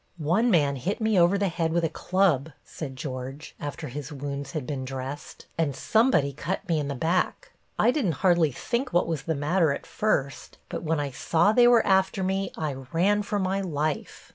[0.17, 4.53] "One man hit me over the head with a club," said George, after his wounds
[4.53, 7.51] had been dressed, "and somebody cut me in the back.
[7.77, 11.67] I didn't hardly think what was the matter at first, but when I saw they
[11.67, 14.27] were after me I ran for my life.